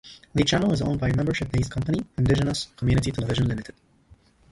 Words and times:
The 0.33 0.43
channel 0.43 0.73
is 0.73 0.81
owned 0.81 0.99
by 0.99 1.11
membership-based 1.11 1.69
company 1.69 2.03
Indigenous 2.17 2.69
Community 2.75 3.11
Television 3.11 3.47
Limited. 3.47 3.75